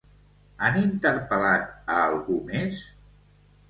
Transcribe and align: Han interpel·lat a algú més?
Han 0.67 0.79
interpel·lat 0.85 1.69
a 1.69 2.01
algú 2.09 2.43
més? 2.53 2.85